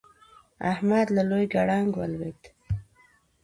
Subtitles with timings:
[0.71, 2.41] احمد له لوی ګړنګ ولوېد.